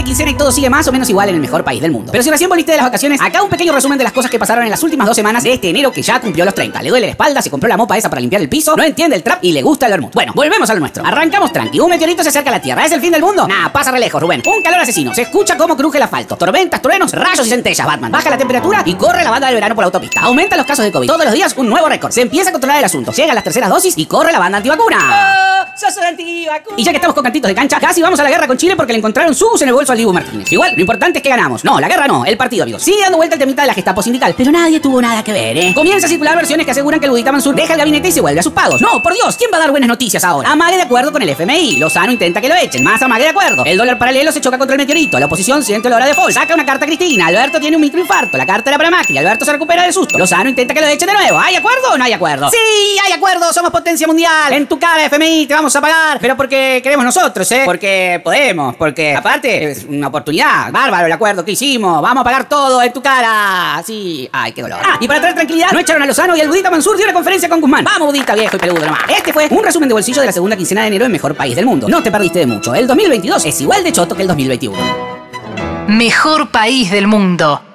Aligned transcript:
de 0.00 0.04
quincena 0.04 0.30
y 0.30 0.34
todo 0.34 0.50
sigue 0.50 0.70
más 0.70 0.86
o 0.88 0.92
menos 0.92 1.08
igual 1.10 1.28
en 1.28 1.34
el 1.34 1.40
mejor 1.40 1.62
país 1.62 1.80
del 1.80 1.90
mundo. 1.90 2.10
Pero 2.10 2.24
si 2.24 2.30
recién 2.30 2.48
volviste 2.48 2.72
de 2.72 2.78
las 2.78 2.86
vacaciones, 2.86 3.20
acá 3.20 3.42
un 3.42 3.50
pequeño 3.50 3.72
resumen 3.72 3.98
de 3.98 4.04
las 4.04 4.12
cosas 4.12 4.30
que 4.30 4.38
pasaron 4.38 4.64
en 4.64 4.70
las 4.70 4.82
últimas 4.82 5.06
dos 5.06 5.14
semanas 5.14 5.42
de 5.44 5.52
este 5.52 5.68
enero 5.68 5.92
que 5.92 6.02
ya 6.02 6.20
cumplió 6.20 6.44
los 6.44 6.54
30. 6.54 6.80
Le 6.82 6.90
duele 6.90 7.06
la 7.06 7.12
espalda, 7.12 7.42
se 7.42 7.50
compró 7.50 7.68
la 7.68 7.76
mopa 7.76 7.98
esa 7.98 8.08
para 8.08 8.20
limpiar 8.20 8.40
el 8.40 8.48
piso, 8.48 8.76
no 8.76 8.82
entiende 8.82 9.16
el 9.16 9.22
trap 9.22 9.44
y 9.44 9.52
le 9.52 9.62
gusta 9.62 9.86
el 9.86 9.92
vermut. 9.92 10.14
Bueno, 10.14 10.32
volvemos 10.34 10.68
a 10.70 10.74
lo 10.74 10.80
nuestro. 10.80 11.04
Arrancamos 11.04 11.52
tranqui. 11.52 11.80
Un 11.80 11.90
meteorito 11.90 12.22
se 12.22 12.30
acerca 12.30 12.48
a 12.48 12.54
la 12.54 12.62
Tierra. 12.62 12.84
¿Es 12.84 12.92
el 12.92 13.00
fin 13.00 13.12
del 13.12 13.20
mundo? 13.20 13.46
Nah, 13.46 13.68
pasa 13.70 13.90
re 13.90 13.98
lejos, 13.98 14.20
Rubén. 14.22 14.42
Un 14.46 14.62
calor 14.62 14.80
asesino. 14.80 15.14
Se 15.14 15.22
escucha 15.22 15.56
cómo 15.56 15.76
cruje 15.76 15.98
el 15.98 16.04
asfalto. 16.04 16.36
Tormentas, 16.36 16.80
truenos, 16.80 17.12
rayos 17.12 17.46
y 17.46 17.50
centellas, 17.50 17.86
Batman. 17.86 18.10
Baja 18.10 18.30
la 18.30 18.38
temperatura 18.38 18.82
y 18.86 18.94
corre 18.94 19.22
la 19.22 19.30
banda 19.30 19.48
del 19.48 19.56
verano 19.56 19.74
por 19.74 19.82
la 19.82 19.86
autopista. 19.86 20.22
Aumentan 20.22 20.56
los 20.56 20.66
casos 20.66 20.84
de 20.84 20.92
COVID. 20.92 21.08
Todos 21.08 21.24
los 21.24 21.34
días 21.34 21.54
un 21.56 21.68
nuevo 21.68 21.88
récord. 21.88 22.10
Se 22.10 22.22
empieza 22.22 22.48
a 22.48 22.52
controlar 22.52 22.78
el 22.78 22.84
asunto. 22.84 23.12
Llegan 23.12 23.34
las 23.34 23.44
terceras 23.44 23.68
dosis 23.68 23.94
y 23.98 24.06
corre 24.06 24.32
la 24.32 24.38
banda 24.38 24.58
antivacuna. 24.58 25.66
¡Oh! 25.66 25.76
¡Sos 25.76 25.96
un 25.98 26.04
antivacuna! 26.04 26.76
Y 26.78 26.84
ya 26.84 26.90
que 26.90 26.96
estamos 26.96 27.14
con 27.14 27.24
cantitos 27.24 27.48
de 27.48 27.54
cancha, 27.54 27.78
casi 27.78 28.00
vamos 28.00 28.18
a 28.20 28.22
la 28.22 28.30
guerra 28.30 28.46
con 28.46 28.56
Chile 28.56 28.76
porque 28.76 28.92
le 28.92 28.98
encontraron 28.98 29.34
sus 29.34 29.60
en 29.62 29.68
el 29.68 29.74
bolso 29.74 29.89
al 29.92 29.98
Dibu 29.98 30.12
Martínez. 30.12 30.50
Igual, 30.52 30.74
lo 30.74 30.80
importante 30.80 31.18
es 31.18 31.22
que 31.22 31.28
ganamos. 31.28 31.64
No, 31.64 31.80
la 31.80 31.88
guerra 31.88 32.06
no, 32.06 32.24
el 32.24 32.36
partido, 32.36 32.62
amigos. 32.62 32.82
Sigue 32.82 33.00
dando 33.02 33.16
vuelta 33.16 33.34
el 33.34 33.40
temita 33.40 33.62
de 33.62 33.68
la 33.68 33.74
gestapo 33.74 34.02
sindical, 34.02 34.34
pero 34.36 34.50
nadie 34.50 34.80
tuvo 34.80 35.00
nada 35.00 35.22
que 35.22 35.32
ver, 35.32 35.56
¿eh? 35.56 35.72
Comienza 35.74 36.06
a 36.06 36.08
circular 36.08 36.36
versiones 36.36 36.64
que 36.64 36.72
aseguran 36.72 37.00
que 37.00 37.06
el 37.06 37.10
Budita 37.10 37.32
Mansur 37.32 37.54
deja 37.54 37.72
el 37.74 37.78
gabinete 37.78 38.08
y 38.08 38.12
se 38.12 38.20
vuelve 38.20 38.40
a 38.40 38.42
sus 38.42 38.52
pagos. 38.52 38.80
No, 38.80 39.02
por 39.02 39.14
Dios, 39.14 39.36
¿quién 39.36 39.50
va 39.52 39.56
a 39.56 39.60
dar 39.60 39.70
buenas 39.70 39.88
noticias 39.88 40.24
ahora? 40.24 40.50
Amague 40.50 40.76
de 40.76 40.82
acuerdo 40.82 41.12
con 41.12 41.22
el 41.22 41.28
FMI. 41.28 41.76
Lozano 41.76 42.12
intenta 42.12 42.40
que 42.40 42.48
lo 42.48 42.54
echen. 42.54 42.82
Más 42.84 43.00
Amague 43.02 43.24
de 43.24 43.30
acuerdo. 43.30 43.64
El 43.64 43.76
dólar 43.78 43.98
paralelo 43.98 44.32
se 44.32 44.40
choca 44.40 44.58
contra 44.58 44.74
el 44.74 44.80
meteorito. 44.80 45.18
La 45.18 45.26
oposición 45.26 45.62
siente 45.64 45.88
la 45.88 45.96
hora 45.96 46.06
de 46.06 46.14
fall. 46.14 46.32
Saca 46.32 46.54
una 46.54 46.66
carta 46.66 46.84
a 46.84 46.88
Cristina. 46.88 47.26
Alberto 47.26 47.60
tiene 47.60 47.76
un 47.76 47.82
microinfarto. 47.82 48.36
La 48.36 48.46
carta 48.46 48.70
era 48.70 48.78
para 48.78 48.90
Macri. 48.90 49.16
Alberto 49.18 49.44
se 49.44 49.52
recupera 49.52 49.82
del 49.82 49.92
susto. 49.92 50.18
Lozano 50.18 50.48
intenta 50.48 50.74
que 50.74 50.80
lo 50.80 50.86
echen 50.86 51.08
de 51.08 51.14
nuevo. 51.14 51.38
¿Hay 51.38 51.56
acuerdo 51.56 51.92
o 51.92 51.98
no 51.98 52.04
hay 52.04 52.12
acuerdo? 52.12 52.50
Sí, 52.50 52.98
hay 53.04 53.12
acuerdo. 53.12 53.52
Somos 53.52 53.70
potencia 53.70 54.06
mundial. 54.06 54.52
En 54.52 54.66
tu 54.66 54.78
cara, 54.78 55.04
FMI, 55.04 55.46
te 55.46 55.54
vamos 55.54 55.74
a 55.74 55.80
pagar. 55.80 56.18
Pero 56.20 56.36
porque 56.36 56.80
queremos 56.82 57.04
nosotros, 57.04 57.50
¿eh? 57.52 57.62
Porque 57.64 58.20
podemos. 58.22 58.76
Porque 58.76 59.14
aparte 59.14 59.76
una 59.88 60.08
oportunidad. 60.08 60.72
Bárbaro 60.72 61.06
el 61.06 61.12
acuerdo 61.12 61.44
que 61.44 61.52
hicimos. 61.52 62.02
Vamos 62.02 62.20
a 62.20 62.24
pagar 62.24 62.48
todo 62.48 62.82
en 62.82 62.92
tu 62.92 63.02
cara. 63.02 63.82
Sí. 63.84 64.28
Ay, 64.32 64.52
qué 64.52 64.62
dolor. 64.62 64.78
Ah, 64.82 64.98
y 65.00 65.06
para 65.06 65.20
traer 65.20 65.34
tranquilidad, 65.34 65.72
no 65.72 65.78
echaron 65.78 66.02
a 66.02 66.06
Lozano 66.06 66.36
y 66.36 66.40
el 66.40 66.48
Budita 66.48 66.70
Mansur 66.70 66.96
dio 66.96 67.04
una 67.04 67.14
conferencia 67.14 67.48
con 67.48 67.60
Guzmán. 67.60 67.84
Vamos, 67.84 68.08
Budita, 68.08 68.34
viejo 68.34 68.56
y 68.56 68.58
peludo 68.58 68.84
nomás. 68.84 69.02
Este 69.08 69.32
fue 69.32 69.48
un 69.50 69.64
resumen 69.64 69.88
de 69.88 69.94
bolsillo 69.94 70.20
de 70.20 70.26
la 70.26 70.32
segunda 70.32 70.56
quincena 70.56 70.82
de 70.82 70.88
enero 70.88 71.06
en 71.06 71.12
Mejor 71.12 71.34
País 71.34 71.54
del 71.56 71.66
Mundo. 71.66 71.88
No 71.88 72.02
te 72.02 72.10
perdiste 72.10 72.40
de 72.40 72.46
mucho. 72.46 72.74
El 72.74 72.86
2022 72.86 73.44
es 73.46 73.60
igual 73.60 73.84
de 73.84 73.92
choto 73.92 74.14
que 74.14 74.22
el 74.22 74.28
2021. 74.28 74.76
Mejor 75.88 76.50
país 76.50 76.90
del 76.90 77.06
mundo. 77.06 77.69